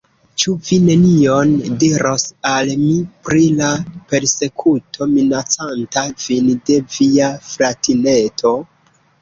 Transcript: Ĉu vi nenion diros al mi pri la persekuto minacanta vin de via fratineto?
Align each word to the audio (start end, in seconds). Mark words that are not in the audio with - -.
Ĉu 0.43 0.51
vi 0.67 0.77
nenion 0.85 1.51
diros 1.83 2.23
al 2.53 2.71
mi 2.85 2.95
pri 3.27 3.43
la 3.59 3.69
persekuto 4.13 5.09
minacanta 5.13 6.07
vin 6.25 6.51
de 6.71 6.81
via 6.97 7.29
fratineto? 7.53 8.57